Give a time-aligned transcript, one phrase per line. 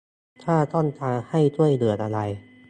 [0.43, 2.19] ถ้าต้องการให้ช่วยเหลืออะไร